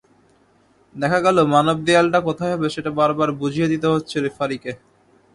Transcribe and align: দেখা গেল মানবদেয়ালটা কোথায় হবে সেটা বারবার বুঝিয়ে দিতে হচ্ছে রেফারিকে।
দেখা 0.95 1.19
গেল 1.25 1.37
মানবদেয়ালটা 1.45 2.19
কোথায় 2.27 2.53
হবে 2.53 2.67
সেটা 2.69 2.91
বারবার 2.99 3.29
বুঝিয়ে 3.41 3.71
দিতে 3.73 3.87
হচ্ছে 3.93 4.15
রেফারিকে। 4.19 4.71